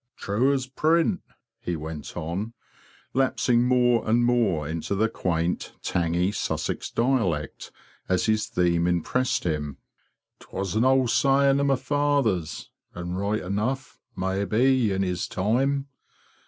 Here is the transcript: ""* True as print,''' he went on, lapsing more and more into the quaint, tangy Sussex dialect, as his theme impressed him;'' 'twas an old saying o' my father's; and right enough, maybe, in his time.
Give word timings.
""* 0.13 0.17
True 0.17 0.51
as 0.51 0.65
print,''' 0.65 1.21
he 1.59 1.75
went 1.75 2.17
on, 2.17 2.53
lapsing 3.13 3.61
more 3.61 4.09
and 4.09 4.25
more 4.25 4.67
into 4.67 4.95
the 4.95 5.07
quaint, 5.07 5.73
tangy 5.83 6.31
Sussex 6.31 6.89
dialect, 6.89 7.71
as 8.09 8.25
his 8.25 8.47
theme 8.47 8.87
impressed 8.87 9.43
him;'' 9.43 9.77
'twas 10.39 10.73
an 10.73 10.85
old 10.85 11.11
saying 11.11 11.59
o' 11.59 11.63
my 11.65 11.75
father's; 11.75 12.71
and 12.95 13.15
right 13.19 13.43
enough, 13.43 13.99
maybe, 14.15 14.91
in 14.91 15.03
his 15.03 15.27
time. 15.27 15.85